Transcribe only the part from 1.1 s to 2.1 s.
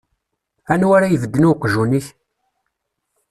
ibedden i uqjun-ik?